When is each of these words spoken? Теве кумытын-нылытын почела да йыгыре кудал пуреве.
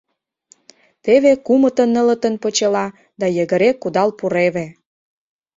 Теве 1.03 1.31
кумытын-нылытын 1.45 2.35
почела 2.43 2.85
да 3.19 3.25
йыгыре 3.37 3.69
кудал 3.81 4.09
пуреве. 4.19 4.65